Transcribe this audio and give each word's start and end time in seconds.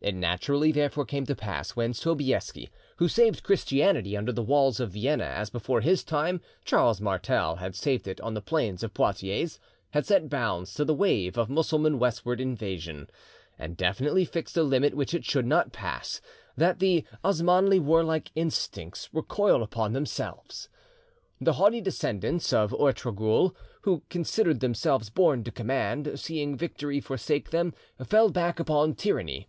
It 0.00 0.14
naturally 0.14 0.70
therefore 0.70 1.04
came 1.06 1.26
to 1.26 1.34
pass 1.34 1.72
when 1.74 1.92
Sobieski, 1.92 2.70
who 2.98 3.08
saved 3.08 3.42
Christianity 3.42 4.16
under 4.16 4.30
the 4.30 4.44
walls 4.44 4.78
of 4.78 4.92
Vienna, 4.92 5.24
as 5.24 5.50
before 5.50 5.80
his 5.80 6.04
time 6.04 6.40
Charles 6.64 7.00
Martel 7.00 7.56
had 7.56 7.74
saved 7.74 8.06
it 8.06 8.20
on 8.20 8.34
the 8.34 8.40
plains 8.40 8.84
of 8.84 8.94
Poitiers, 8.94 9.58
had 9.90 10.06
set 10.06 10.28
bounds 10.30 10.72
to 10.74 10.84
the 10.84 10.94
wave 10.94 11.36
of 11.36 11.50
Mussulman 11.50 11.98
westward 11.98 12.40
invasion, 12.40 13.10
and 13.58 13.76
definitely 13.76 14.24
fixed 14.24 14.56
a 14.56 14.62
limit 14.62 14.94
which 14.94 15.14
it 15.14 15.24
should 15.24 15.44
not 15.46 15.72
pass, 15.72 16.20
that 16.56 16.78
the 16.78 17.04
Osmanli 17.24 17.80
warlike 17.80 18.30
instincts 18.36 19.08
recoiled 19.12 19.62
upon 19.62 19.94
themselves. 19.94 20.68
The 21.40 21.54
haughty 21.54 21.80
descendants 21.80 22.52
of 22.52 22.70
Ortogrul, 22.72 23.52
who 23.80 24.04
considered 24.10 24.60
themselves 24.60 25.10
born 25.10 25.42
to 25.42 25.50
command, 25.50 26.20
seeing 26.20 26.56
victory 26.56 27.00
forsake 27.00 27.50
them, 27.50 27.74
fell 28.04 28.30
back 28.30 28.60
upon 28.60 28.94
tyranny. 28.94 29.48